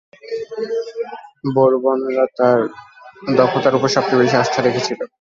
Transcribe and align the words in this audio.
বোরবনরা 1.53 2.25
তার 2.37 2.59
দক্ষতার 3.35 3.77
উপর 3.77 3.89
সবচেয়ে 3.95 4.21
বেশি 4.21 4.35
আস্থা 4.37 4.59
রেখেছিল। 4.61 4.99